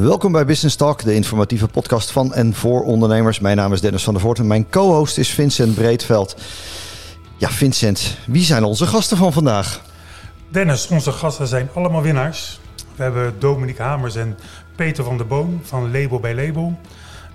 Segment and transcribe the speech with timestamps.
[0.00, 3.40] Welkom bij Business Talk, de informatieve podcast van en voor ondernemers.
[3.40, 6.36] Mijn naam is Dennis van der Voort en mijn co-host is Vincent Breedveld.
[7.36, 9.80] Ja, Vincent, wie zijn onze gasten van vandaag?
[10.48, 12.60] Dennis, onze gasten zijn allemaal winnaars.
[12.96, 14.38] We hebben Dominique Hamers en
[14.76, 16.78] Peter van der Boom van Label bij Label.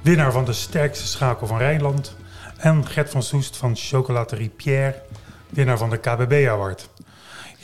[0.02, 2.16] Winnaar van de sterkste schakel van Rijnland.
[2.58, 5.02] En Gert van Soest van Chocolaterie Pierre,
[5.50, 6.90] winnaar van de KBB Award.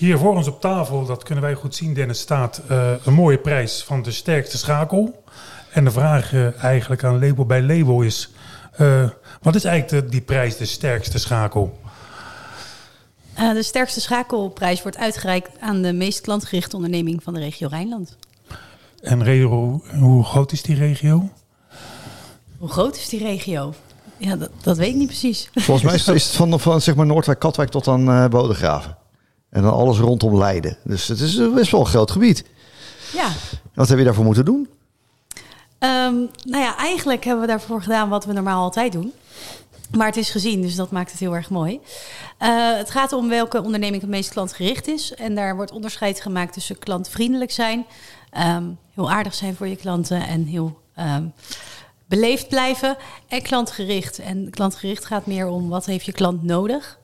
[0.01, 3.37] Hier voor ons op tafel, dat kunnen wij goed zien, Dennis, staat uh, een mooie
[3.37, 5.23] prijs van de sterkste schakel.
[5.71, 8.31] En de vraag uh, eigenlijk aan Label bij Label is,
[8.79, 9.09] uh,
[9.41, 11.79] wat is eigenlijk de, die prijs, de sterkste schakel?
[13.35, 18.17] de sterkste schakelprijs wordt uitgereikt aan de meest klantgerichte onderneming van de regio Rijnland.
[19.01, 21.29] En regio, hoe groot is die regio?
[22.57, 23.73] Hoe groot is die regio?
[24.17, 25.49] Ja, dat, dat weet ik niet precies.
[25.53, 28.99] Volgens mij is het, van, van zeg maar Noordwijk, Katwijk tot aan uh, Bodegraven.
[29.51, 30.77] En dan alles rondom Leiden.
[30.83, 32.43] Dus het is best wel een groot gebied.
[33.13, 33.29] Ja.
[33.73, 34.69] Wat heb je daarvoor moeten doen?
[35.79, 39.13] Um, nou ja, eigenlijk hebben we daarvoor gedaan wat we normaal altijd doen.
[39.97, 41.79] Maar het is gezien, dus dat maakt het heel erg mooi.
[42.39, 45.13] Uh, het gaat om welke onderneming het meest klantgericht is.
[45.13, 47.85] En daar wordt onderscheid gemaakt tussen klantvriendelijk zijn,
[48.37, 51.33] um, heel aardig zijn voor je klanten en heel um,
[52.05, 52.97] beleefd blijven.
[53.27, 54.19] En klantgericht.
[54.19, 56.99] En klantgericht gaat meer om wat heeft je klant nodig.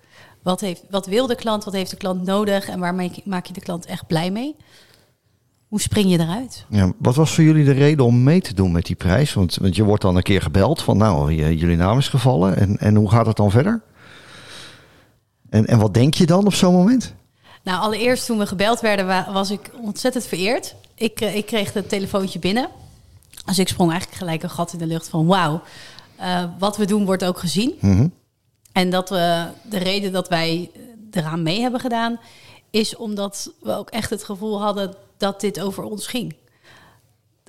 [0.47, 3.53] Wat, heeft, wat wil de klant, wat heeft de klant nodig en waarmee maak je
[3.53, 4.55] de klant echt blij mee?
[5.67, 6.65] Hoe spring je eruit?
[6.69, 9.33] Ja, wat was voor jullie de reden om mee te doen met die prijs?
[9.33, 12.57] Want, want je wordt dan een keer gebeld van nou, jullie naam is gevallen.
[12.57, 13.81] En, en hoe gaat het dan verder?
[15.49, 17.13] En, en wat denk je dan op zo'n moment?
[17.63, 20.75] Nou, allereerst toen we gebeld werden, was ik ontzettend vereerd.
[20.95, 22.69] Ik, ik kreeg het telefoontje binnen.
[23.45, 25.61] Dus ik sprong eigenlijk gelijk een gat in de lucht van wauw,
[26.19, 27.73] uh, wat we doen wordt ook gezien.
[27.79, 28.11] Mm -hmm.
[28.77, 30.71] En dat we de reden dat wij
[31.11, 32.19] eraan mee hebben gedaan,
[32.69, 36.35] is omdat we ook echt het gevoel hadden dat dit over ons ging.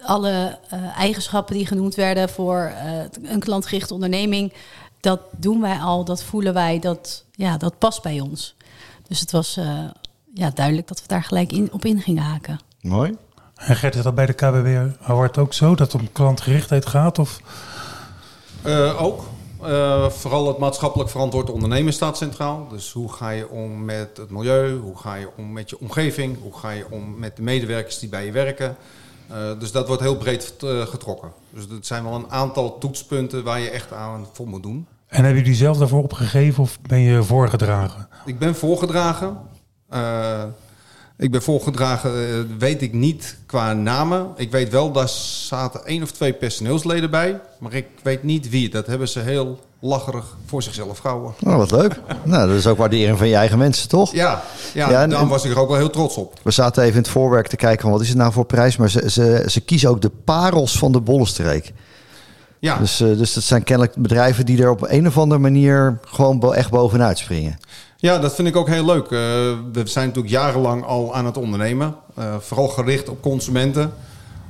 [0.03, 4.53] Alle uh, eigenschappen die genoemd werden voor uh, een klantgerichte onderneming,
[5.00, 8.55] dat doen wij al, dat voelen wij, dat, ja, dat past bij ons.
[9.09, 9.84] Dus het was uh,
[10.34, 12.60] ja, duidelijk dat we daar gelijk in, op in gingen haken.
[12.81, 13.16] Mooi.
[13.55, 17.19] En Gert, is dat bij de KBW Award ook zo, dat het om klantgerichtheid gaat?
[17.19, 17.41] Of?
[18.99, 19.28] ook.
[19.63, 22.67] Uh, vooral het maatschappelijk verantwoord ondernemen staat centraal.
[22.71, 24.79] Dus hoe ga je om met het milieu?
[24.79, 26.37] Hoe ga je om met je omgeving?
[26.43, 28.77] Hoe ga je om met de medewerkers die bij je werken?
[29.31, 31.33] Uh, dus dat wordt heel breed uh, getrokken.
[31.51, 34.87] Dus het zijn wel een aantal toetspunten waar je echt aan voor moet doen.
[35.07, 38.09] En hebben jullie zelf daarvoor opgegeven of ben je voorgedragen?
[38.27, 39.39] Ik ben voorgedragen.
[41.19, 42.11] Ik ben voorgedragen,
[42.59, 44.29] weet ik niet qua namen.
[44.37, 45.09] Ik weet wel, daar
[45.49, 47.41] zaten één of twee personeelsleden bij.
[47.59, 48.69] Maar ik weet niet wie.
[48.69, 51.34] Dat hebben ze heel lacherig voor zichzelf gehouden.
[51.47, 52.01] Oh, wat leuk.
[52.25, 54.12] nou, dat is ook waardering van je eigen mensen, toch?
[54.12, 54.43] Ja,
[54.75, 56.41] ja, ja en, daarom was ik er ook wel heel trots op.
[56.43, 58.77] We zaten even in het voorwerk te kijken van wat is het nou voor prijs.
[58.77, 61.73] Maar ze, ze, ze kiezen ook de parels van de Bollenstreek.
[62.59, 62.78] Ja.
[62.78, 66.55] Dus, uh, dus dat zijn kennelijk bedrijven die er op een of andere manier gewoon
[66.55, 67.59] echt bovenuit springen.
[68.00, 69.04] Ja, dat vind ik ook heel leuk.
[69.04, 69.10] Uh,
[69.72, 71.94] we zijn natuurlijk jarenlang al aan het ondernemen.
[72.19, 73.92] Uh, vooral gericht op consumenten.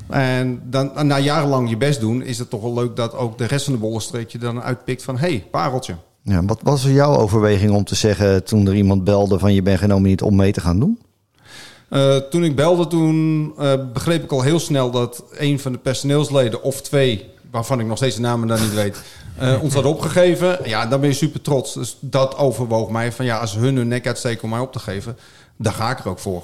[0.09, 3.45] En dan, na jarenlang je best doen, is het toch wel leuk dat ook de
[3.45, 5.19] rest van de bollenstreek je dan uitpikt van...
[5.19, 5.95] hé, hey, pareltje.
[6.23, 9.79] Ja, wat was jouw overweging om te zeggen toen er iemand belde van je bent
[9.79, 11.01] genomineerd om mee te gaan doen?
[11.91, 13.55] Uh, toen ik belde, toen
[13.93, 17.97] begreep ik al heel snel dat een van de personeelsleden of twee waarvan ik nog
[17.97, 19.03] steeds de namen dan niet weet,
[19.43, 20.59] uh, ons had opgegeven.
[20.65, 21.75] Ja, dan ben je super trots.
[21.75, 24.79] Dus dat overwoog mij van ja, als hun hun nek uitsteken om mij op te
[24.79, 25.17] geven,
[25.57, 26.43] dan ga ik er ook voor.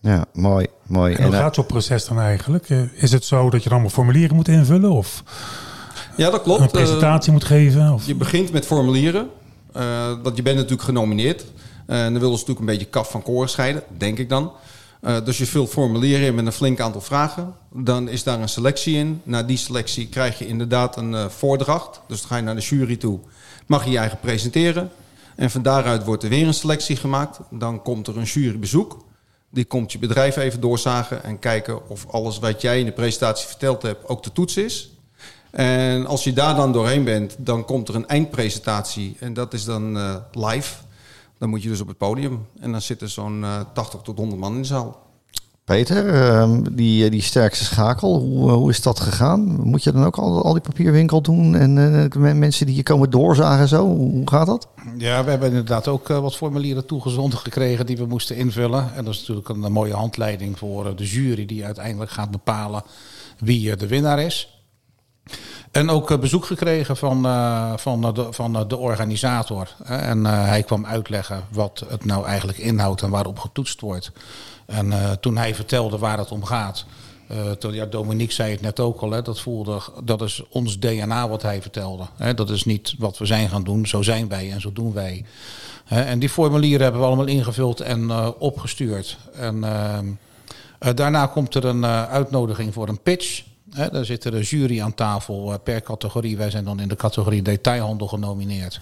[0.00, 1.14] Ja, mooi, mooi.
[1.14, 2.68] En hoe en, gaat zo'n proces dan eigenlijk?
[2.94, 5.22] Is het zo dat je dan allemaal formulieren moet invullen of
[6.16, 6.60] ja, dat klopt.
[6.60, 7.92] een presentatie uh, moet geven?
[7.92, 8.06] Of?
[8.06, 9.28] Je begint met formulieren.
[9.76, 9.82] Uh,
[10.22, 11.44] dat je bent natuurlijk genomineerd.
[11.86, 14.52] En dan willen ze natuurlijk een beetje kaf van koren scheiden, denk ik dan.
[15.00, 17.54] Uh, dus je vult formulieren in met een flink aantal vragen.
[17.72, 19.20] Dan is daar een selectie in.
[19.22, 22.00] Na die selectie krijg je inderdaad een uh, voordracht.
[22.08, 23.20] Dus dan ga je naar de jury toe.
[23.66, 24.90] Mag je je eigen presenteren.
[25.36, 27.38] En van daaruit wordt er weer een selectie gemaakt.
[27.50, 29.04] Dan komt er een jurybezoek.
[29.50, 33.46] Die komt je bedrijf even doorzagen en kijken of alles wat jij in de presentatie
[33.46, 34.90] verteld hebt ook te toetsen is.
[35.50, 39.16] En als je daar dan doorheen bent, dan komt er een eindpresentatie.
[39.20, 40.74] En dat is dan uh, live.
[41.38, 42.46] Dan moet je dus op het podium.
[42.60, 45.04] En dan zitten zo'n uh, 80 tot 100 man in de zaal.
[45.66, 49.60] Peter, uh, die, die sterkste schakel, hoe, hoe is dat gegaan?
[49.60, 51.76] Moet je dan ook al, al die papierwinkel doen en
[52.16, 53.86] uh, mensen die je komen doorzagen en zo?
[53.86, 54.68] Hoe gaat dat?
[54.98, 58.94] Ja, we hebben inderdaad ook uh, wat formulieren toegezonden gekregen die we moesten invullen.
[58.94, 62.82] En dat is natuurlijk een, een mooie handleiding voor de jury die uiteindelijk gaat bepalen
[63.38, 64.55] wie de winnaar is.
[65.76, 69.68] En ook bezoek gekregen van, uh, van, de, van de organisator.
[69.84, 74.12] En hij kwam uitleggen wat het nou eigenlijk inhoudt en waarop getoetst wordt.
[74.66, 76.84] En toen hij vertelde waar het om gaat,
[77.58, 81.42] ja, Dominique zei het net ook al, hè, dat, voelde, dat is ons DNA wat
[81.42, 82.04] hij vertelde.
[82.16, 82.34] Hè.
[82.34, 85.24] Dat is niet wat we zijn gaan doen, zo zijn wij en zo doen wij.
[85.84, 89.18] En die formulieren hebben we allemaal ingevuld en opgestuurd.
[89.34, 89.98] En uh,
[90.94, 93.42] daarna komt er een uitnodiging voor een pitch.
[93.76, 96.36] Daar zit er een jury aan tafel per categorie.
[96.36, 98.80] Wij zijn dan in de categorie detailhandel genomineerd.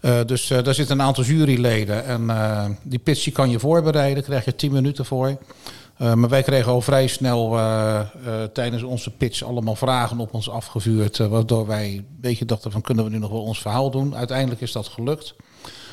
[0.00, 2.04] Uh, dus uh, daar zitten een aantal juryleden.
[2.04, 5.38] En die pitch kan je voorbereiden, daar krijg je 10 minuten voor.
[5.96, 7.58] maar wij kregen al vrij snel
[8.52, 11.16] tijdens onze pitch allemaal vragen op ons afgevuurd.
[11.18, 14.16] waardoor wij een beetje dachten van kunnen we nu nog wel ons verhaal doen.
[14.16, 15.34] Uiteindelijk is dat gelukt.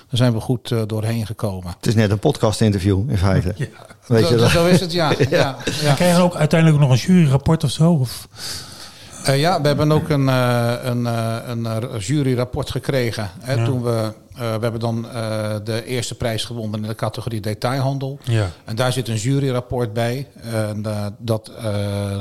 [0.09, 1.73] Daar zijn we goed doorheen gekomen.
[1.77, 3.53] Het is net een podcast interview in feite.
[3.55, 3.67] Ja.
[4.07, 4.49] Weet je dat?
[4.49, 5.09] Zo is het, ja.
[5.17, 5.27] ja.
[5.29, 5.57] ja.
[5.81, 5.93] ja.
[5.93, 7.91] Krijg je ook uiteindelijk nog een juryrapport of zo?
[7.91, 8.27] Of?
[9.27, 13.29] Uh, ja, we hebben ook een, uh, een, uh, een juryrapport gekregen.
[13.39, 13.65] Hè, ja.
[13.65, 15.01] toen we, we hebben dan
[15.63, 18.19] de eerste prijs gewonnen in de categorie detailhandel.
[18.23, 18.49] Ja.
[18.65, 20.27] En daar zit een juryrapport bij.
[20.41, 20.85] En,
[21.17, 21.51] dat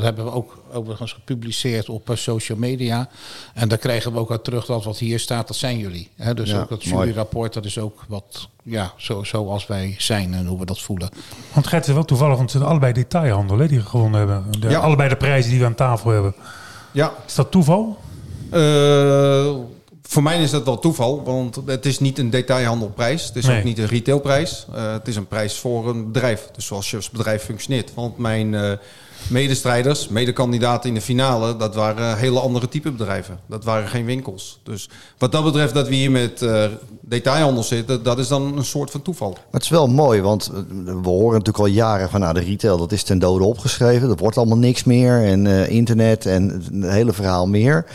[0.01, 3.09] hebben we ook overigens gepubliceerd op social media.
[3.55, 6.11] En daar kregen we ook uit terug dat wat hier staat, dat zijn jullie.
[6.17, 10.35] Hè, dus ja, ook dat juryrapport, dat is ook wat, ja, zo, zoals wij zijn
[10.35, 11.09] en hoe we dat voelen.
[11.53, 14.61] Want Gert is wel toevallig, want het zijn allebei detailhandel hè, die gewonnen hebben.
[14.61, 14.79] De, ja.
[14.79, 16.35] Allebei de prijzen die we aan tafel hebben.
[16.93, 17.13] Ja.
[17.27, 17.99] Is dat toeval?
[18.53, 19.57] Uh,
[20.09, 23.27] voor mij is dat wel toeval, want het is niet een detailhandelprijs.
[23.27, 23.59] Het is nee.
[23.59, 24.67] ook niet een retailprijs.
[24.75, 26.49] Uh, het is een prijs voor een bedrijf.
[26.55, 27.95] Dus zoals je als bedrijf functioneert.
[27.95, 28.73] Want mijn uh,
[29.29, 33.39] medestrijders, medekandidaten in de finale, dat waren hele andere type bedrijven.
[33.47, 34.61] Dat waren geen winkels.
[34.63, 36.65] Dus wat dat betreft dat we hier met uh,
[37.01, 39.31] detailhandel zitten, dat is dan een soort van toeval.
[39.31, 40.51] Maar het is wel mooi, want
[40.85, 44.11] we horen natuurlijk al jaren van nou, de retail, dat is ten dode opgeschreven.
[44.11, 47.87] Er wordt allemaal niks meer en uh, internet en het hele verhaal meer.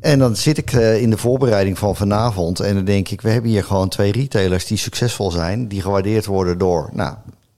[0.00, 3.30] En dan zit ik uh, in de voorbereiding van vanavond en dan denk ik, we
[3.30, 7.14] hebben hier gewoon twee retailers die succesvol zijn, die gewaardeerd worden door, nou,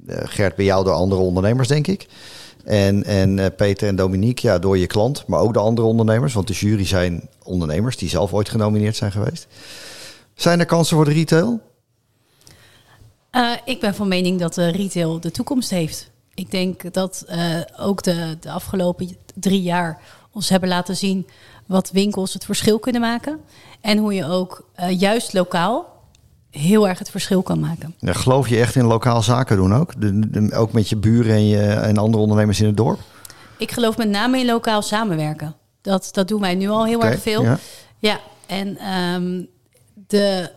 [0.06, 2.06] Gert bij jou door andere ondernemers, denk ik.
[2.64, 6.35] En, en uh, Peter en Dominique, ja, door je klant, maar ook de andere ondernemers.
[6.35, 9.46] Want de jury zijn ondernemers die zelf ooit genomineerd zijn geweest.
[10.35, 11.61] Zijn er kansen voor de retail?
[13.64, 16.11] Ik ben van mening dat de retail de toekomst heeft.
[16.35, 20.00] Ik denk dat uh, ook de, de afgelopen drie jaar
[20.32, 21.26] ons hebben laten zien
[21.69, 23.41] wat winkels het verschil kunnen maken.
[23.81, 25.97] En hoe je ook juist lokaal
[26.50, 27.94] heel erg het verschil kan maken.
[27.99, 30.00] Ja, geloof je echt in lokaal zaken doen ook?
[30.00, 33.00] De, ook met je buren en, je, en andere ondernemers in het dorp?
[33.59, 35.55] Ik geloof met name in lokaal samenwerken.
[35.81, 37.43] Dat, dat doen wij nu al heel okay, erg veel.
[37.43, 37.59] Ja,
[37.99, 39.49] ja en um,
[40.06, 40.50] de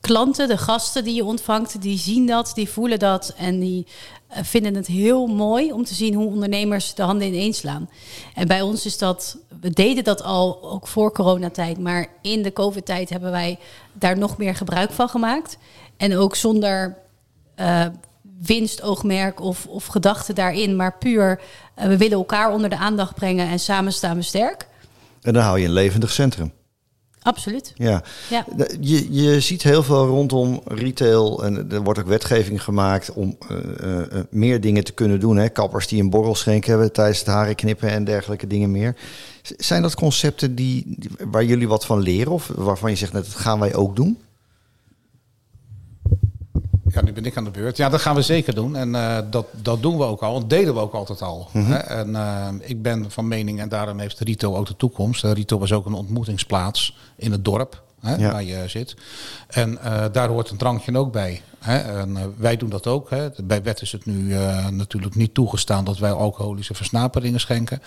[0.00, 3.86] klanten, de gasten die je ontvangt, die zien dat, die voelen dat en die
[4.30, 7.90] vinden het heel mooi om te zien hoe ondernemers de handen ineen slaan.
[8.34, 12.52] En bij ons is dat, we deden dat al ook voor coronatijd, maar in de
[12.52, 13.58] COVID-tijd hebben wij
[13.92, 15.58] daar nog meer gebruik van gemaakt.
[15.96, 16.96] En ook zonder
[17.56, 17.86] uh,
[18.40, 21.40] winstoogmerk of, of gedachten daarin, maar puur
[21.78, 24.66] uh, we willen elkaar onder de aandacht brengen en samen staan we sterk.
[25.22, 26.52] En dan hou je een levendig centrum.
[27.22, 27.72] Absoluut.
[27.74, 28.02] Ja.
[28.30, 28.44] ja.
[28.80, 33.58] Je, je ziet heel veel rondom retail en er wordt ook wetgeving gemaakt om uh,
[33.84, 35.36] uh, meer dingen te kunnen doen.
[35.36, 35.48] Hè?
[35.48, 38.96] Kappers die een borrel schenken hebben tijdens het haren knippen en dergelijke dingen meer.
[39.42, 40.98] Zijn dat concepten die,
[41.30, 44.18] waar jullie wat van leren of waarvan je zegt dat gaan wij ook doen?
[47.04, 47.76] Nu ben ik aan de beurt.
[47.76, 48.76] Ja, dat gaan we zeker doen.
[48.76, 50.40] En uh, dat, dat doen we ook al.
[50.40, 51.48] Dat deden we ook altijd al.
[51.52, 51.72] Mm -hmm.
[51.72, 51.78] hè?
[51.78, 55.24] En uh, ik ben van mening, en daarom heeft Rito ook de toekomst.
[55.24, 57.82] Uh, Rito was ook een ontmoetingsplaats in het dorp.
[58.00, 58.32] Hè, ja.
[58.32, 58.96] waar je zit.
[59.48, 59.78] En
[60.12, 61.42] daar hoort een drankje ook bij.
[61.58, 61.78] Hè.
[61.78, 63.10] En, uh, wij doen dat ook.
[63.10, 63.28] Hè.
[63.44, 67.82] Bij wet is het nu uh, natuurlijk niet toegestaan dat wij alcoholische versnaperingen schenken.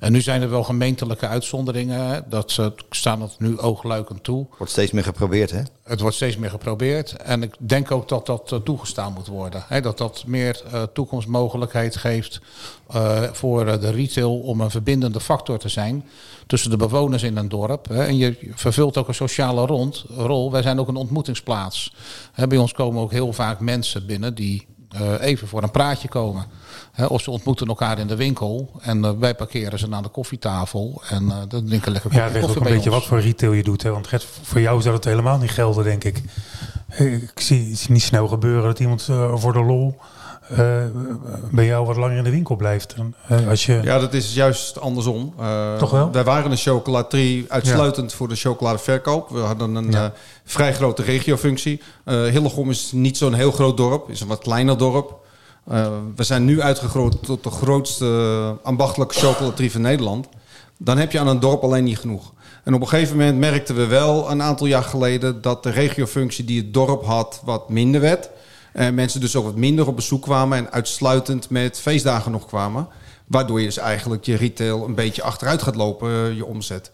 [0.00, 2.24] En nu zijn er wel gemeentelijke uitzonderingen.
[2.28, 2.60] Dat
[2.90, 4.46] staan dat nu oogluikend toe.
[4.56, 5.62] Wordt steeds meer geprobeerd, hè?
[5.82, 7.16] Het wordt steeds meer geprobeerd.
[7.16, 9.64] En ik denk ook dat dat toegestaan moet worden.
[9.66, 9.80] Hè.
[9.80, 10.62] Dat dat meer
[10.92, 12.40] toekomstmogelijkheid geeft
[13.32, 16.04] voor de retail om een verbindende factor te zijn
[16.46, 17.88] tussen de bewoners in een dorp.
[17.88, 18.04] Hè.
[18.04, 20.52] En je vervult ook een sociale rond, rol.
[20.52, 21.94] Wij zijn ook een ontmoetingsplaats.
[22.32, 24.66] Hè, bij ons komen ook heel vaak mensen binnen die
[25.00, 26.44] uh, even voor een praatje komen.
[27.08, 31.02] Of ze ontmoeten elkaar in de winkel en uh, wij parkeren ze aan de koffietafel
[31.08, 32.20] en uh, dan drinken lekker koffie.
[32.20, 32.98] Ja, het ook een beetje ons.
[32.98, 33.82] wat voor retail je doet.
[33.82, 33.90] Hè?
[33.90, 34.08] Want
[34.42, 36.22] voor jou zou het helemaal niet gelden, denk ik.
[36.96, 39.02] Ik zie het niet snel gebeuren dat iemand
[39.34, 39.98] voor de lol
[40.50, 40.58] uh,
[41.50, 42.94] bij jou wat langer in de winkel blijft.
[43.30, 43.80] Uh, als je...
[43.82, 45.34] Ja, dat is juist andersom.
[45.40, 46.12] Uh, Toch wel?
[46.12, 48.16] Wij waren een chocolaterie uitsluitend ja.
[48.16, 49.28] voor de chocoladeverkoop.
[49.28, 50.12] We hadden een ja.
[50.44, 51.80] vrij grote regiofunctie.
[52.04, 55.14] Hillegom is niet zo'n heel groot dorp, is een wat kleiner dorp.
[56.16, 60.28] we zijn nu uitgegroot tot de grootste ambachtelijke chocolaterie van Nederland.
[60.78, 62.32] Dan heb je aan een dorp alleen niet genoeg.
[62.64, 66.44] En op een gegeven moment merkten we wel een aantal jaar geleden dat de regiofunctie
[66.44, 68.30] die het dorp had wat minder werd.
[68.72, 72.88] En mensen dus ook wat minder op bezoek kwamen en uitsluitend met feestdagen nog kwamen.
[73.26, 76.90] Waardoor je dus eigenlijk je retail een beetje achteruit gaat lopen, eh, je omzet.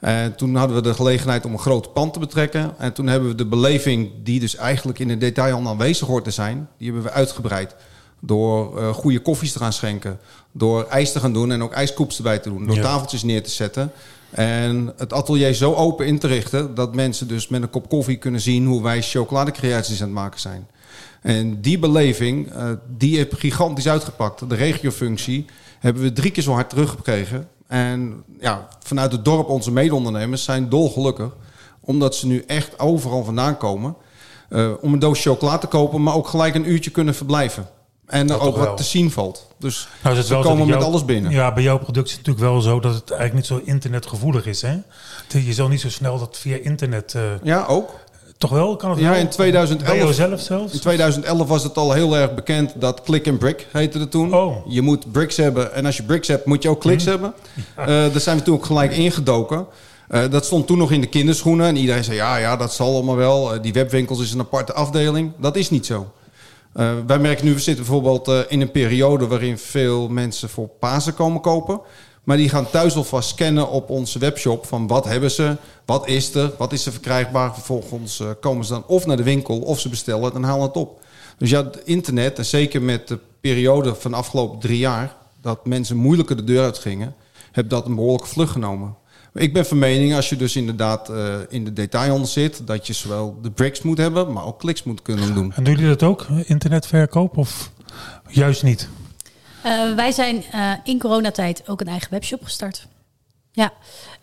[0.00, 2.74] En toen hadden we de gelegenheid om een groot pand te betrekken.
[2.78, 6.30] En toen hebben we de beleving die dus eigenlijk in de detailhandel aanwezig hoort te
[6.30, 6.68] zijn...
[6.78, 7.74] die hebben we uitgebreid
[8.20, 10.18] door uh, goede koffies te gaan schenken.
[10.52, 12.66] Door ijs te gaan doen en ook ijskoeps erbij te doen.
[12.66, 13.92] Door tafeltjes neer te zetten.
[14.30, 16.74] En het atelier zo open in te richten...
[16.74, 18.66] dat mensen dus met een kop koffie kunnen zien...
[18.66, 20.66] hoe wij chocoladecreaties aan het maken zijn.
[21.22, 24.48] En die beleving, uh, die heeft gigantisch uitgepakt.
[24.48, 25.46] De regiofunctie
[25.78, 27.48] hebben we drie keer zo hard teruggekregen.
[27.66, 31.30] En ja, vanuit het dorp, onze mede-ondernemers zijn dolgelukkig.
[31.80, 33.96] Omdat ze nu echt overal vandaan komen.
[34.48, 37.68] Uh, om een doos chocola te kopen, maar ook gelijk een uurtje kunnen verblijven.
[38.06, 39.46] En er ook wat te zien valt.
[39.58, 41.30] Dus nou, we komen met alles binnen.
[41.30, 44.46] Ja, bij jouw product is het natuurlijk wel zo dat het eigenlijk niet zo internetgevoelig
[44.46, 44.62] is.
[44.62, 44.78] Hè?
[45.28, 47.14] Je zal niet zo snel dat via internet...
[47.16, 47.90] Uh, ja, ook.
[48.38, 48.76] Toch wel?
[48.76, 49.18] Kan het ja, wel?
[49.18, 50.72] in 2011, zelf zelfs?
[50.72, 54.34] In 2011 was het al heel erg bekend dat click and brick heette het toen.
[54.34, 54.56] Oh.
[54.68, 57.12] Je moet bricks hebben en als je bricks hebt moet je ook clicks mhm.
[57.12, 57.34] hebben.
[57.78, 59.66] Uh, daar zijn we toen ook gelijk ingedoken.
[60.10, 62.94] Uh, dat stond toen nog in de kinderschoenen en iedereen zei ja, ja, dat zal
[62.94, 63.54] allemaal wel.
[63.54, 65.32] Uh, die webwinkels is een aparte afdeling.
[65.38, 66.12] Dat is niet zo.
[67.06, 71.40] wij merken nu, we zitten bijvoorbeeld in een periode waarin veel mensen voor Pasen komen
[71.40, 71.80] kopen.
[72.26, 76.34] Maar die gaan thuis alvast scannen op onze webshop van wat hebben ze, wat is
[76.34, 77.54] er, wat is er verkrijgbaar.
[77.54, 80.66] Vervolgens uh, komen ze dan of naar de winkel of ze bestellen het en halen
[80.66, 81.00] het op.
[81.38, 85.66] Dus ja, het internet, en zeker met de periode van de afgelopen drie jaar, dat
[85.66, 87.14] mensen moeilijker de deur uit gingen,
[87.52, 88.94] heb dat een behoorlijke vlucht genomen.
[89.34, 92.92] Ik ben van mening, als je dus inderdaad uh, in de detailhandel zit, dat je
[92.92, 95.52] zowel de bricks moet hebben, maar ook kliks moet kunnen doen.
[95.52, 97.70] En doen jullie dat ook, internetverkoop, of
[98.28, 98.88] juist niet?
[99.66, 102.86] Uh, wij zijn uh, in coronatijd ook een eigen webshop gestart.
[103.52, 103.72] Ja,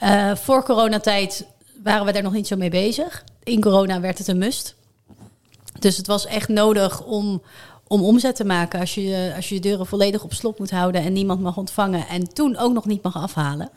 [0.03, 1.45] uh, voor coronatijd
[1.83, 3.23] waren we daar nog niet zo mee bezig.
[3.43, 4.75] In corona werd het een must.
[5.79, 7.41] Dus het was echt nodig om,
[7.87, 11.01] om omzet te maken als je, als je je deuren volledig op slot moet houden
[11.01, 13.69] en niemand mag ontvangen en toen ook nog niet mag afhalen.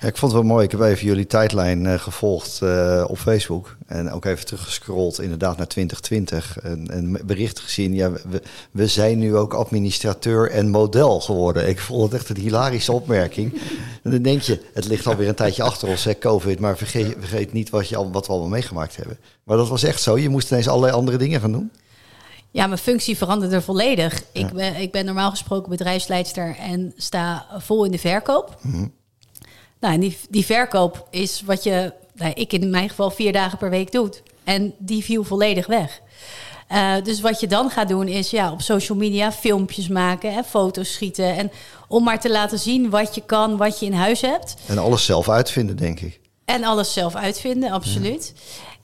[0.00, 0.64] Ja, ik vond het wel mooi.
[0.64, 3.76] Ik heb even jullie tijdlijn uh, gevolgd uh, op Facebook.
[3.86, 6.58] En ook even teruggescrolld inderdaad naar 2020.
[6.58, 7.94] En, en berichten gezien.
[7.94, 11.68] Ja, we, we, zijn nu ook administrateur en model geworden.
[11.68, 13.52] Ik vond het echt een hilarische opmerking.
[14.02, 16.58] En dan denk je, het ligt alweer een tijdje achter ons, hè, COVID.
[16.58, 19.18] Maar vergeet, vergeet niet wat, je al, wat we allemaal meegemaakt hebben.
[19.44, 20.18] Maar dat was echt zo.
[20.18, 21.70] Je moest ineens allerlei andere dingen gaan doen.
[22.50, 24.22] Ja, mijn functie veranderde volledig.
[24.32, 28.58] Ik, ben, ik ben normaal gesproken bedrijfsleidster en sta vol in de verkoop.
[28.62, 28.98] Mm
[29.80, 33.58] nou, en die, die verkoop is wat je, nou, ik in mijn geval vier dagen
[33.58, 34.22] per week doet.
[34.44, 36.00] En die viel volledig weg.
[36.72, 40.44] Uh, dus wat je dan gaat doen is ja, op social media filmpjes maken en
[40.44, 41.36] foto's schieten.
[41.36, 41.50] En
[41.88, 44.54] om maar te laten zien wat je kan, wat je in huis hebt.
[44.66, 46.20] En alles zelf uitvinden, denk ik.
[46.44, 48.34] En alles zelf uitvinden, absoluut.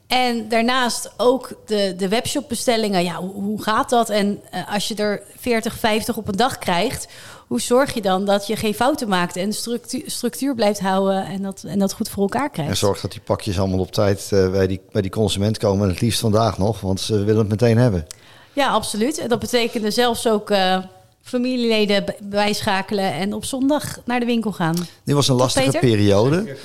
[0.06, 3.04] En daarnaast ook de, de webshopbestellingen.
[3.04, 4.10] Ja, hoe, hoe gaat dat?
[4.10, 7.08] En uh, als je er 40, 50 op een dag krijgt,
[7.46, 11.42] hoe zorg je dan dat je geen fouten maakt en structuur, structuur blijft houden en
[11.42, 12.70] dat, en dat goed voor elkaar krijgt?
[12.70, 15.82] En zorg dat die pakjes allemaal op tijd uh, bij, die, bij die consument komen.
[15.82, 18.06] En het liefst vandaag nog, want ze willen het meteen hebben.
[18.52, 19.18] Ja, absoluut.
[19.18, 20.78] En dat betekende zelfs ook uh,
[21.26, 24.76] familieleden bijschakelen en op zondag naar de winkel gaan.
[25.04, 26.56] Dit was een lastige periode.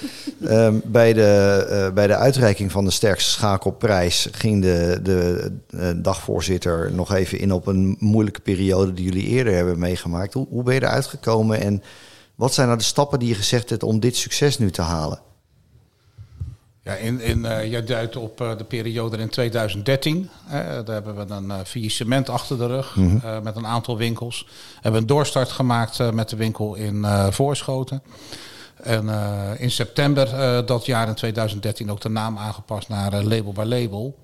[0.44, 5.90] Um, bij, de, uh, bij de uitreiking van de sterkste schakelprijs ging de, de uh,
[5.96, 10.34] dagvoorzitter nog even in op een moeilijke periode die jullie eerder hebben meegemaakt.
[10.34, 11.84] Hoe, hoe ben je eruit gekomen en
[12.36, 15.20] wat zijn nou de stappen die je gezegd hebt om dit succes nu te halen?
[16.84, 20.30] Ja, in, in, uh, jij duidt op uh, de periode in 2013.
[20.48, 23.44] Uh, daar hebben we een uh, faillissement achter de rug mm -hmm.
[23.44, 24.46] met een aantal winkels.
[24.48, 28.02] We hebben een doorstart gemaakt met de winkel in Voorschoten.
[28.76, 29.10] En
[29.58, 34.16] in september dat jaar in 2013 ook de naam aangepast naar Label by Label.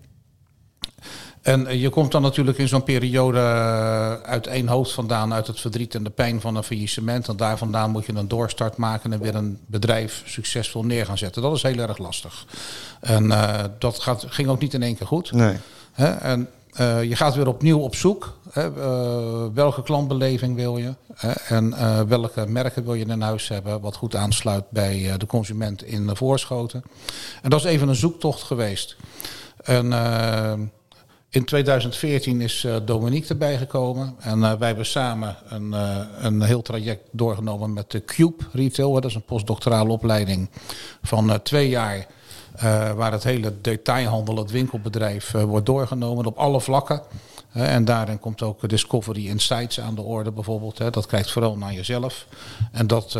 [1.48, 5.48] En eh, je komt dan natuurlijk in zo'n periode eh, uit één hoofd vandaan, uit
[5.48, 7.28] het verdriet en de pijn van een faillissement.
[7.28, 11.18] En daar vandaan moet je een doorstart maken en weer een bedrijf succesvol neer gaan
[11.18, 11.42] zetten.
[11.42, 12.46] Dat is heel erg lastig.
[13.00, 15.32] En uh, dat gaat, ging ook niet in één keer goed.
[15.32, 15.58] Nee.
[15.92, 16.08] Hè?
[16.08, 16.50] En
[16.80, 18.38] uh, je gaat weer opnieuw op zoek.
[18.50, 18.72] Hè?
[18.72, 20.94] Uh, welke klantbeleving wil je?
[21.14, 21.32] Hè?
[21.32, 21.76] En
[22.08, 23.82] welke merken wil je in huis hebben?
[23.82, 26.84] Wat goed aansluit bij de consument in de voorschoten.
[27.42, 28.96] En dat is even een zoektocht geweest.
[29.64, 29.94] En
[31.30, 34.16] in 2014 is uh, Dominique erbij gekomen.
[34.20, 38.94] En uh, wij hebben samen een, uh, een heel traject doorgenomen met de Cube Retail.
[38.94, 40.50] Dat is een postdoctorale opleiding
[41.02, 42.08] van twee jaar.
[42.96, 47.02] waar het hele detailhandel, het winkelbedrijf, wordt doorgenomen op alle vlakken.
[47.52, 50.94] en daarin komt ook Discovery Insights aan de orde bijvoorbeeld.
[50.94, 52.28] dat kijkt vooral naar jezelf.
[52.72, 53.16] En dat,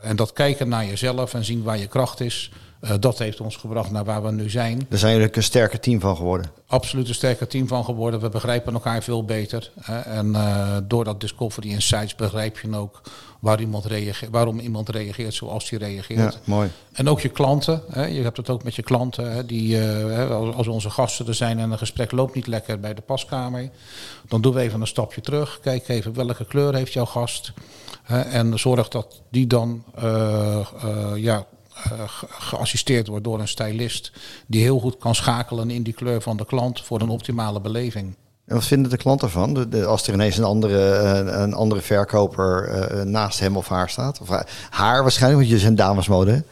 [0.00, 2.50] en dat kijken naar jezelf en zien waar je kracht is
[2.84, 4.86] Uh, dat heeft ons gebracht naar waar we nu zijn.
[4.88, 6.50] Daar zijn jullie een sterker team van geworden.
[6.66, 8.20] Absoluut een sterker team van geworden.
[8.20, 9.70] We begrijpen elkaar veel beter.
[10.04, 13.00] en uh, door dat Discovery Insights begrijp je ook
[13.40, 16.32] waar iemand reageert, waarom iemand reageert zoals hij reageert.
[16.32, 16.70] Ja, mooi.
[16.92, 17.82] En ook je klanten.
[17.90, 19.32] Hè, je hebt het ook met je klanten.
[19.32, 22.94] Hè, die, uh, als onze gasten er zijn en een gesprek loopt niet lekker bij
[22.94, 23.70] de paskamer.
[24.28, 25.60] Dan doen we even een stapje terug.
[25.60, 27.52] Kijk even welke kleur heeft jouw gast.
[28.02, 29.84] Hè, en zorg dat die dan
[31.14, 31.46] ja,
[32.28, 34.12] geassisteerd wordt door een stylist.
[34.46, 38.14] Die heel goed kan schakelen in die kleur van de klant voor een optimale beleving.
[38.46, 39.54] En wat vinden de klanten ervan?
[39.70, 40.96] De, als er ineens een andere,
[41.28, 44.20] een andere verkoper uh, naast hem of haar staat?
[44.20, 44.28] Of
[44.70, 46.44] haar waarschijnlijk, want je zijn damesmode.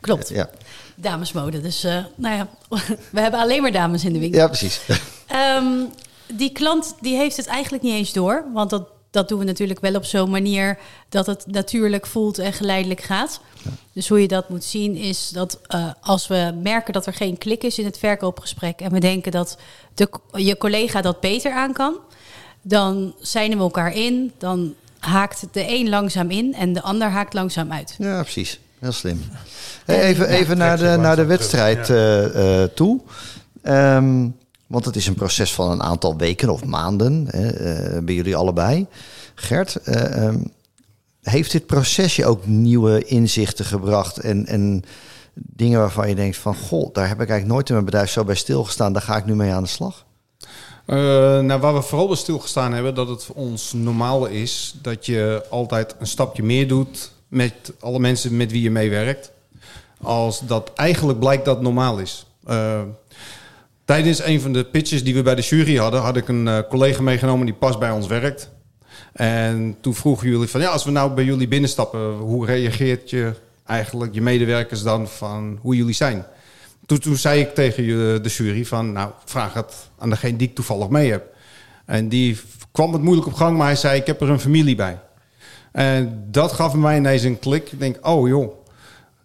[0.00, 0.28] Klopt.
[0.28, 0.50] Ja.
[0.94, 1.60] Damesmode.
[1.60, 2.48] Dus uh, nou ja,
[3.10, 4.40] we hebben alleen maar dames in de winkel.
[4.40, 4.80] Ja, precies.
[5.58, 5.88] Um,
[6.26, 8.44] die klant die heeft het eigenlijk niet eens door.
[8.52, 10.78] Want dat dat doen we natuurlijk wel op zo'n manier
[11.08, 13.40] dat het natuurlijk voelt en geleidelijk gaat.
[13.92, 17.38] Dus hoe je dat moet zien is dat uh, als we merken dat er geen
[17.38, 19.58] klik is in het verkoopgesprek en we denken dat
[19.94, 21.96] de, je collega dat beter aan kan,
[22.62, 27.34] dan zijn we elkaar in, dan haakt de een langzaam in en de ander haakt
[27.34, 27.94] langzaam uit.
[27.98, 28.60] Ja, precies.
[28.78, 29.20] Heel slim.
[29.84, 33.00] Hey, even even naar, de, naar de wedstrijd uh, uh, toe.
[33.62, 34.36] Um,
[34.72, 38.36] want het is een proces van een aantal weken of maanden hè, uh, bij jullie
[38.36, 38.86] allebei.
[39.34, 40.52] Gert, uh, um,
[41.22, 44.84] heeft dit proces je ook nieuwe inzichten gebracht en, en
[45.34, 46.56] dingen waarvan je denkt van...
[46.56, 48.92] goh, daar heb ik eigenlijk nooit in mijn bedrijf zo bij stilgestaan.
[48.92, 50.04] Daar ga ik nu mee aan de slag?
[50.86, 50.96] Uh,
[51.40, 55.44] nou, waar we vooral bij stilgestaan hebben, dat het voor ons normaal is dat je
[55.50, 59.30] altijd een stapje meer doet met alle mensen met wie je meewerkt.
[60.00, 62.26] Als dat eigenlijk blijkt dat normaal is.
[63.84, 66.58] Tijdens een van de pitches die we bij de jury hadden, had ik een uh,
[66.68, 68.50] collega meegenomen die pas bij ons werkt.
[69.12, 73.32] En toen vroegen jullie van ja, als we nou bij jullie binnenstappen, hoe reageert je
[73.66, 76.24] eigenlijk je medewerkers dan van hoe jullie zijn?
[76.86, 77.84] Toen, zei ik tegen
[78.22, 81.34] de jury van nou, vraag het aan degene die ik toevallig mee heb.
[81.86, 82.40] En die
[82.72, 84.98] kwam het moeilijk op gang, maar hij zei ik heb er een familie bij.
[85.72, 87.72] En dat gaf mij ineens een klik.
[87.72, 88.52] Ik denk, oh joh,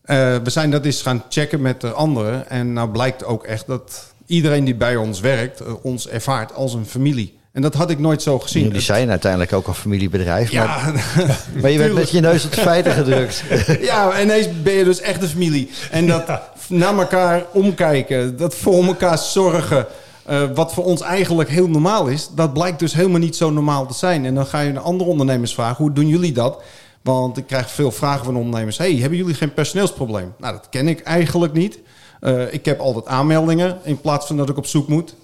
[0.06, 2.50] uh, we zijn dat eens gaan checken met de anderen.
[2.50, 6.74] En nou blijkt ook echt dat iedereen die bij ons werkt, uh, ons ervaart als
[6.74, 7.36] een familie.
[7.52, 8.64] En dat had ik nooit zo gezien.
[8.64, 10.52] Jullie zijn uiteindelijk ook een familiebedrijf.
[10.52, 10.94] Ja, maar,
[11.62, 13.44] maar je bent met je neus op de feiten gedrukt.
[13.82, 15.70] ja, en ineens ben je dus echt een familie.
[15.92, 16.24] En dat
[16.70, 19.86] naar elkaar omkijken, dat voor elkaar zorgen...
[20.30, 23.88] Uh, wat voor ons eigenlijk heel normaal is, dat blijkt dus helemaal niet zo normaal
[23.88, 24.26] te zijn.
[24.26, 26.62] En dan ga je naar andere ondernemers vragen, hoe doen jullie dat?
[27.02, 28.78] Want ik krijg veel vragen van ondernemers.
[28.78, 30.34] hey, hebben jullie geen personeelsprobleem?
[30.38, 31.80] Nou, dat ken ik eigenlijk niet.
[32.22, 35.16] Uh, ik heb altijd aanmeldingen in plaats van dat ik op zoek moet.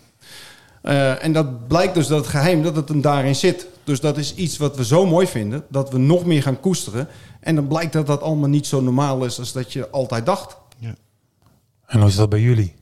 [0.84, 3.67] Uh, en dat blijkt dus dat het geheim dat het hem daarin zit.
[3.84, 7.08] Dus dat is iets wat we zo mooi vinden, dat we nog meer gaan koesteren.
[7.39, 10.56] En dan blijkt dat dat allemaal niet zo normaal is als dat je altijd dacht.
[10.77, 10.95] Ja.
[11.86, 12.75] En hoe is dat bij jullie?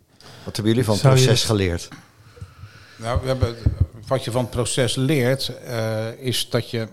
[0.43, 1.87] Wat hebben jullie van het proces geleerd?
[2.97, 3.55] Nou, we hebben,
[4.07, 6.87] wat je van het proces leert, uh, is dat je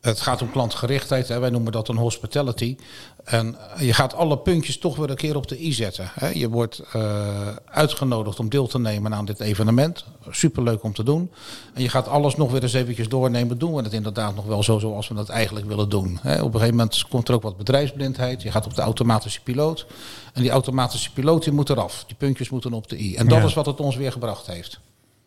[0.00, 1.28] het gaat om klantgerichtheid.
[1.28, 1.38] Hè.
[1.38, 2.76] Wij noemen dat een hospitality.
[3.24, 6.10] En je gaat alle puntjes toch weer een keer op de i zetten.
[6.14, 6.28] Hè.
[6.28, 10.04] Je wordt uh, uitgenodigd om deel te nemen aan dit evenement.
[10.30, 11.30] Superleuk om te doen.
[11.74, 13.58] En je gaat alles nog weer eens eventjes doornemen.
[13.58, 16.18] Doen we het inderdaad nog wel zo zoals we dat eigenlijk willen doen.
[16.22, 16.34] Hè.
[16.34, 18.42] Op een gegeven moment komt er ook wat bedrijfsblindheid.
[18.42, 19.86] Je gaat op de automatische piloot.
[20.32, 22.04] En die automatische piloot die moet eraf.
[22.06, 23.16] Die puntjes moeten op de i.
[23.16, 23.44] En dat ja.
[23.44, 24.80] is wat het ons weer gebracht heeft.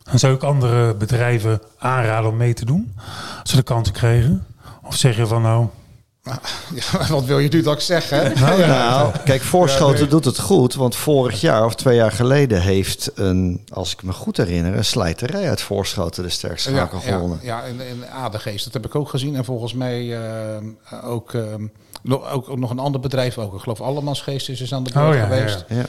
[0.03, 2.93] En zou ik andere bedrijven aanraden om mee te doen?
[3.41, 4.45] Als ze de kans kregen?
[4.83, 5.67] Of zeg je van nou...
[6.27, 8.33] Ja, wat wil je nu dat ik zeg, hè?
[8.33, 10.09] Nou, nou kijk, Voorschoten ja, nee.
[10.09, 10.73] doet het goed.
[10.73, 14.85] Want vorig jaar of twee jaar geleden heeft een, als ik me goed herinner, een
[14.85, 17.39] slijterij uit Voorschoten de sterkste schakel ja, gewonnen.
[17.41, 18.63] Ja, in, in Adegeest.
[18.63, 19.35] Dat heb ik ook gezien.
[19.35, 20.21] En volgens mij uh,
[21.03, 21.43] ook, uh,
[22.09, 23.53] ook, ook, nog een ander bedrijf ook.
[23.53, 25.65] Ik geloof Allemansgeest is dus aan de beurt oh, geweest.
[25.67, 25.85] ja.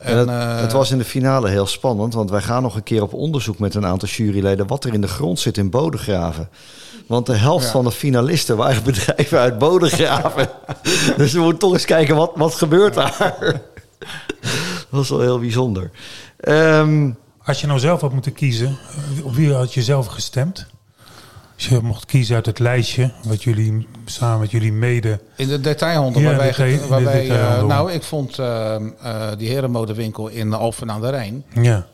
[0.00, 2.82] En, het, uh, het, was in de finale heel spannend, want wij gaan nog een
[2.82, 6.48] keer op onderzoek met een aantal juryleden wat er in de grond zit in Bodegraven.
[7.06, 7.70] Want de helft ja.
[7.70, 10.48] van de finalisten waren bedrijven uit Bodegraven.
[11.16, 13.36] dus we moeten toch eens kijken wat, wat gebeurt daar.
[14.60, 15.90] dat was wel heel bijzonder.
[16.48, 18.78] Um, Als je nou zelf had moeten kiezen,
[19.22, 20.66] op wie had je zelf gestemd?
[21.58, 25.20] Als je mocht kiezen uit het lijstje, wat jullie samen met jullie mede...
[25.36, 26.80] In de detailhandel, ja, waarbij...
[26.88, 27.26] Waarbij.
[27.26, 31.44] Uh, nou, ik vond uh, uh, die herenmodewinkel in Alphen aan de Rijn...
[31.54, 31.86] Ja.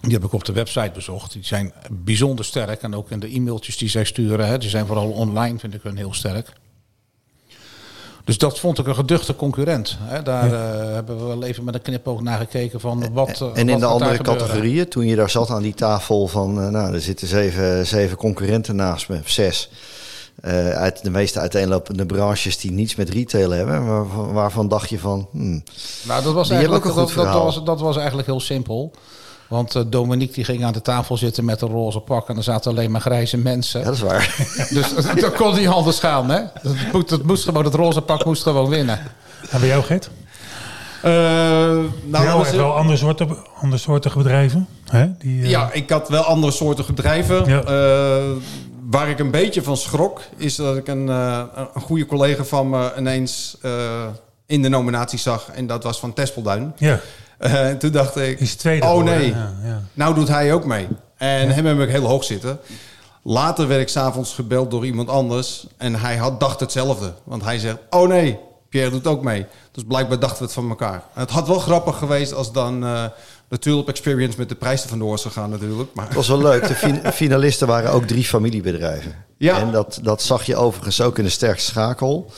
[0.00, 1.32] Die heb ik op de website bezocht.
[1.32, 2.82] Die zijn bijzonder sterk.
[2.82, 4.46] En ook in de e-mailtjes die zij sturen.
[4.46, 6.52] Hè, die zijn vooral online, vind ik hun heel sterk.
[8.28, 9.96] Dus dat vond ik een geduchte concurrent.
[10.00, 10.22] Hè.
[10.22, 10.74] Daar ja.
[10.84, 13.40] uh, hebben we wel even met een knipoog naar gekeken van wat.
[13.54, 16.68] En in wat de andere categorieën, toen je daar zat aan die tafel van, uh,
[16.68, 19.70] nou, er zitten zeven, zeven concurrenten naast me, zes.
[20.44, 23.86] uh, uit de meeste uiteenlopende branches die niets met retail hebben.
[23.86, 25.28] Waarvan, waarvan dacht je van.
[25.30, 25.62] Hmm,
[26.02, 28.92] nou, dat was, eigenlijk, dat, dat, was, dat was eigenlijk heel simpel.
[29.48, 32.42] Want uh, Dominique die ging aan de tafel zitten met een roze pak en er
[32.42, 33.80] zaten alleen maar grijze mensen.
[33.80, 34.36] Ja, dat is waar.
[34.74, 36.40] dus dat kon niet anders gaan, hè?
[36.62, 39.00] Dat moest, dat moest gewoon, het roze pak moest gewoon winnen.
[39.50, 40.10] En bij jou, Gert?
[41.04, 41.10] Uh,
[42.04, 44.66] nou, ja, was wel andere soorten, andere soorten bedrijven.
[44.84, 45.16] Hè?
[45.18, 45.50] Die, uh...
[45.50, 47.44] Ja, ik had wel andere soorten bedrijven.
[47.46, 47.62] Ja.
[47.62, 48.36] Uh,
[48.90, 52.92] waar ik een beetje van schrok, is dat ik een, een goede collega van me
[52.98, 53.56] ineens
[54.46, 55.48] in de nominatie zag.
[55.54, 56.72] En dat was van Tespelduin.
[56.76, 57.00] Ja.
[57.40, 59.82] Uh, toen dacht ik, is tweede oh nee, ja, ja.
[59.94, 60.88] nou doet hij ook mee.
[61.16, 62.58] En hem heb ik heel hoog zitten.
[63.22, 65.66] Later werd ik s'avonds gebeld door iemand anders.
[65.76, 67.12] En hij had, dacht hetzelfde.
[67.24, 69.46] Want hij zegt, oh nee, Pierre doet ook mee.
[69.72, 71.02] Dus blijkbaar dachten we het van elkaar.
[71.12, 73.04] Het had wel grappig geweest als dan uh,
[73.48, 75.94] de Tulip Experience met de prijs er vandoor zou gaan natuurlijk.
[75.94, 76.06] Maar...
[76.06, 76.68] Het was wel leuk.
[76.68, 79.14] De finalisten waren ook drie familiebedrijven.
[79.36, 79.58] Ja.
[79.58, 82.30] En dat, dat zag je overigens ook in de sterkste schakel.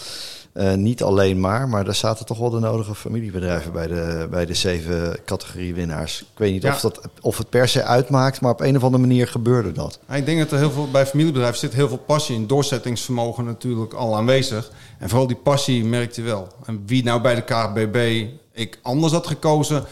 [0.54, 4.46] Uh, niet alleen maar, maar er zaten toch wel de nodige familiebedrijven bij de, bij
[4.46, 6.20] de zeven categorie winnaars.
[6.20, 9.02] Ik weet niet of, dat, of het per se uitmaakt, maar op een of andere
[9.02, 9.98] manier gebeurde dat.
[10.12, 13.92] Ik denk dat er heel veel bij familiebedrijven zit heel veel passie in, doorzettingsvermogen natuurlijk
[13.92, 14.70] al aanwezig.
[14.98, 16.48] En vooral die passie merkte je wel.
[16.66, 19.84] En wie nou bij de KBB ik anders had gekozen.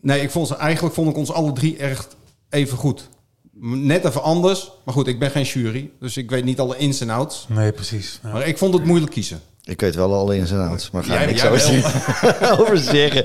[0.00, 2.16] Nee, ik vond ze, eigenlijk vond ik ons alle drie echt
[2.50, 3.08] even goed.
[3.60, 4.72] Net even anders.
[4.84, 5.90] Maar goed, ik ben geen jury.
[6.00, 7.46] Dus ik weet niet alle ins en outs.
[7.48, 8.20] Nee, precies.
[8.22, 9.40] Maar ik vond het moeilijk kiezen.
[9.64, 11.44] Ik weet wel al ins en outs, maar ga ik niks
[12.58, 13.24] over zeggen.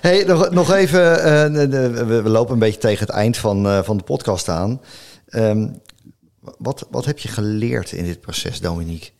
[0.00, 1.68] Hey, nog, nog even, uh,
[2.06, 4.80] we, we, lopen een beetje tegen het eind van, uh, van de podcast aan.
[5.28, 5.80] Um,
[6.58, 9.10] wat, wat heb je geleerd in dit proces, Dominique?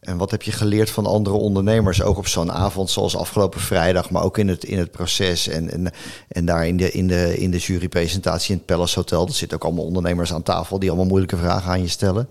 [0.00, 4.10] En wat heb je geleerd van andere ondernemers, ook op zo'n avond zoals afgelopen vrijdag,
[4.10, 5.92] maar ook in het, in het proces en, en,
[6.28, 9.26] en daar in de, in, de, in de jurypresentatie in het Palace Hotel.
[9.26, 12.28] Er zitten ook allemaal ondernemers aan tafel die allemaal moeilijke vragen aan je stellen.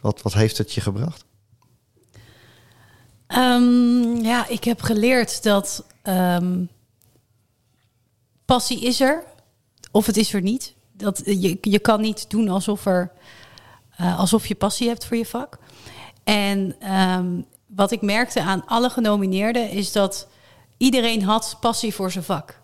[0.00, 1.24] Wat, wat heeft het je gebracht?
[3.36, 6.68] Um, ja, ik heb geleerd dat um,
[8.44, 9.24] passie is er,
[9.90, 10.74] of het is er niet.
[10.92, 13.12] Dat, je, je kan niet doen alsof, er,
[14.00, 15.58] uh, alsof je passie hebt voor je vak.
[16.24, 20.28] En um, wat ik merkte aan alle genomineerden is dat
[20.76, 22.60] iedereen had passie voor zijn vak.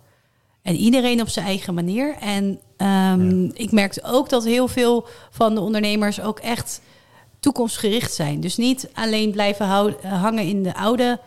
[0.63, 2.17] En iedereen op zijn eigen manier.
[2.17, 2.45] En
[2.77, 3.51] um, ja.
[3.55, 6.81] ik merkte ook dat heel veel van de ondernemers ook echt
[7.45, 8.41] toekomstgericht zijn.
[8.41, 9.67] Dus niet alleen blijven
[10.03, 11.21] hangen in de oude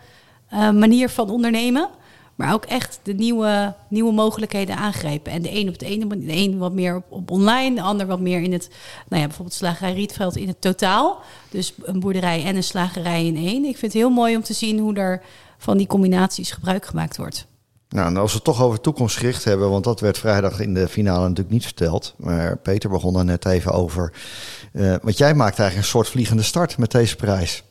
[0.52, 1.88] uh, manier van ondernemen.
[2.34, 5.32] Maar ook echt de nieuwe, nieuwe mogelijkheden aangrijpen.
[5.32, 8.06] En de een op de ene de een wat meer op, op, online, de ander
[8.06, 8.68] wat meer in het,
[9.08, 11.20] nou ja, bijvoorbeeld slagerij Rietveld in het totaal.
[11.50, 13.64] Dus een boerderij en een slagerij in één.
[13.64, 15.22] Ik vind het heel mooi om te zien hoe er
[15.58, 17.46] van die combinaties gebruik gemaakt wordt.
[17.88, 21.20] Nou, als we het toch over toekomstgericht hebben, want dat werd vrijdag in de finale
[21.20, 22.14] natuurlijk niet verteld.
[22.16, 24.12] Maar Peter begon er net even over.
[24.72, 27.62] Uh, want jij maakt eigenlijk een soort vliegende start met deze prijs.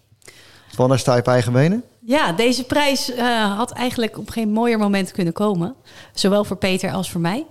[0.75, 1.83] Wanneer sta je op eigen benen?
[1.99, 5.75] Ja, deze prijs uh, had eigenlijk op geen mooier moment kunnen komen.
[6.13, 7.45] Zowel voor Peter als voor mij.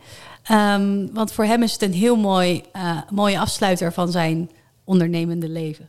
[0.50, 4.50] Um, want voor hem is het een heel mooi, uh, mooie afsluiter van zijn
[4.84, 5.88] ondernemende leven.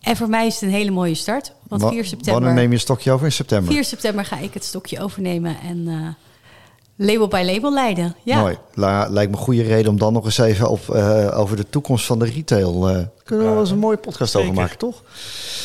[0.00, 1.52] En voor mij is het een hele mooie start.
[1.68, 2.32] Want 4 september.
[2.32, 3.72] Wanneer neem je een stokje over in september?
[3.72, 6.08] 4 september ga ik het stokje overnemen en uh,
[6.96, 8.16] label bij label leiden.
[8.22, 8.40] Ja.
[8.40, 8.58] Mooi.
[8.74, 11.68] La, lijkt me een goede reden om dan nog eens even op, uh, over de
[11.68, 12.90] toekomst van de retail.
[12.90, 14.48] Uh, kunnen we wel eens een mooie podcast Zeker.
[14.48, 15.02] over maken, toch?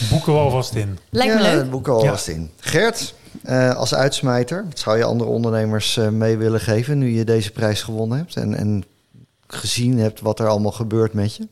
[0.09, 0.97] Boeken we alvast in.
[1.09, 1.69] Lijkt me ja, leuk.
[1.69, 2.33] boeken we alvast ja.
[2.33, 2.51] in.
[2.59, 3.13] Gert,
[3.45, 7.81] uh, als uitsmijter, wat zou je andere ondernemers mee willen geven nu je deze prijs
[7.81, 8.83] gewonnen hebt en, en
[9.47, 11.47] gezien hebt wat er allemaal gebeurt met je?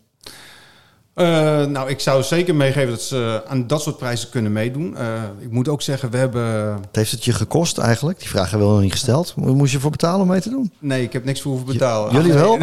[1.22, 4.96] Uh, nou, ik zou zeker meegeven dat ze aan dat soort prijzen kunnen meedoen.
[4.98, 6.72] Uh, ik moet ook zeggen, we hebben...
[6.72, 8.20] Wat heeft het je gekost eigenlijk?
[8.20, 9.34] Die vraag hebben we nog niet gesteld.
[9.36, 10.72] Moest je voor betalen om mee te doen?
[10.80, 12.12] Nee, ik heb niks voor hoeven betalen.
[12.12, 12.58] J jullie wel?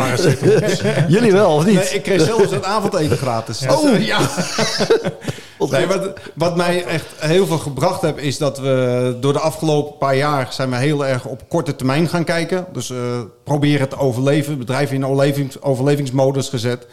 [1.16, 1.74] jullie wel, of niet?
[1.74, 3.66] Nee, ik kreeg zelfs het avondeten gratis.
[3.66, 4.00] Oh!
[4.00, 4.20] ja!
[5.70, 9.98] nee, wat, wat mij echt heel veel gebracht heeft, is dat we door de afgelopen
[9.98, 12.66] paar jaar zijn we heel erg op korte termijn gaan kijken.
[12.72, 12.98] Dus uh,
[13.44, 16.86] proberen te overleven, het bedrijf in overlevings, overlevingsmodus gezet.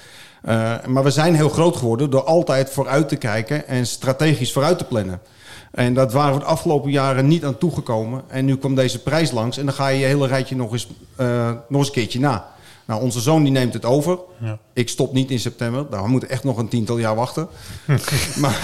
[0.48, 4.78] Uh, maar we zijn heel groot geworden door altijd vooruit te kijken en strategisch vooruit
[4.78, 5.22] te plannen.
[5.72, 8.22] En dat waren we de afgelopen jaren niet aan toegekomen.
[8.28, 10.88] En nu kwam deze prijs langs en dan ga je je hele rijtje nog eens,
[11.20, 12.54] uh, nog eens een keertje na.
[12.86, 14.20] Nou, onze zoon die neemt het over.
[14.42, 14.58] Ja.
[14.74, 15.86] Ik stop niet in september.
[15.90, 17.48] Nou, we moeten echt nog een tiental jaar wachten.
[18.42, 18.60] maar,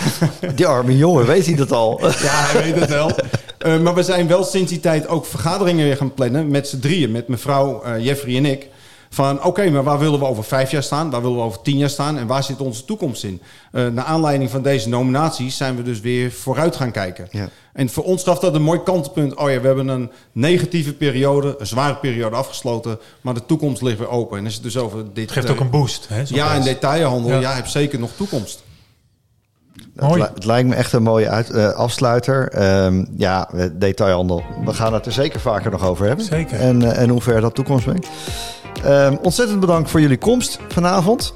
[0.55, 1.99] die arme jongen, weet hij dat al?
[2.01, 3.11] ja, hij weet het wel.
[3.65, 6.79] Uh, maar we zijn wel sinds die tijd ook vergaderingen weer gaan plannen met z'n
[6.79, 7.11] drieën.
[7.11, 8.67] Met mevrouw uh, Jeffrey en ik.
[9.13, 11.09] Van oké, okay, maar waar willen we over vijf jaar staan?
[11.09, 12.17] Waar willen we over tien jaar staan?
[12.17, 13.41] En waar zit onze toekomst in?
[13.71, 17.27] Uh, naar aanleiding van deze nominaties zijn we dus weer vooruit gaan kijken.
[17.31, 17.49] Ja.
[17.73, 19.35] En voor ons gaf dat een mooi kantelpunt.
[19.35, 22.99] Oh ja, we hebben een negatieve periode, een zware periode afgesloten.
[23.21, 24.37] Maar de toekomst ligt weer open.
[24.37, 25.23] En is het dus over dit.
[25.23, 26.07] Het geeft ook een boost.
[26.07, 27.31] Hè, ja, in detailhandel.
[27.31, 27.39] Ja.
[27.39, 28.63] ja, heb zeker nog toekomst.
[29.95, 30.21] Mooi.
[30.21, 32.63] Het, het, lijkt me echt een mooie uit, uh, afsluiter.
[32.85, 34.43] Um, ja, detailhandel.
[34.65, 36.25] We gaan het er zeker vaker nog over hebben.
[36.25, 36.59] Zeker.
[36.59, 38.07] En, uh, en hoe ver dat toekomst brengt.
[38.85, 41.33] Um, ontzettend bedankt voor jullie komst vanavond.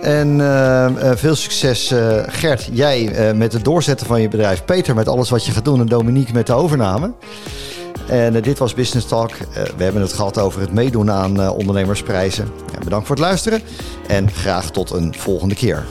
[0.00, 1.94] En uh, veel succes,
[2.26, 4.64] Gert, jij met het doorzetten van je bedrijf.
[4.64, 5.80] Peter met alles wat je gaat doen.
[5.80, 7.12] En Dominique met de overname.
[8.08, 9.30] En dit was Business Talk.
[9.76, 12.48] we hebben het gehad over het meedoen aan ondernemersprijzen.
[12.84, 13.60] bedankt voor het luisteren.
[14.06, 15.86] En graag tot een volgende keer.